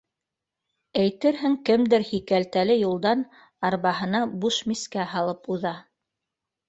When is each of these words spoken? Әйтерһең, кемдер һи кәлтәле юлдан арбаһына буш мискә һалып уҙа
Әйтерһең, 1.01 1.57
кемдер 1.69 2.07
һи 2.13 2.21
кәлтәле 2.33 2.79
юлдан 2.79 3.23
арбаһына 3.71 4.23
буш 4.45 4.59
мискә 4.73 5.07
һалып 5.13 5.51
уҙа 5.59 5.75